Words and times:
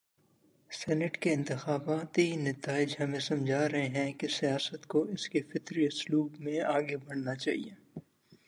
Senate 0.71 1.17
کے 1.17 1.33
انتخاباتی 1.33 2.35
نتائج 2.35 2.95
ہمیں 2.99 3.19
سمجھا 3.19 3.69
رہے 3.69 3.87
ہیں 3.87 4.11
کہ 4.13 4.27
سیاست 4.27 4.87
کو 4.87 5.01
اس 5.03 5.29
کے 5.29 5.41
فطری 5.41 5.85
اسلوب 5.85 6.39
میں 6.39 6.59
آگے 6.61 6.97
بڑھنا 6.97 7.35
چاہیے۔ 7.35 7.73